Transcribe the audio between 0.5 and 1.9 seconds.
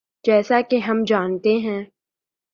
کہ ہم جانتے ہیں۔